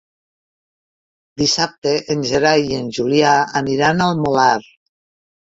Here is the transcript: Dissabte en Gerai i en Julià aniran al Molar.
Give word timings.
Dissabte 1.41 1.93
en 2.15 2.25
Gerai 2.31 2.65
i 2.71 2.79
en 2.79 2.89
Julià 3.01 3.37
aniran 3.63 4.03
al 4.07 4.21
Molar. 4.27 4.53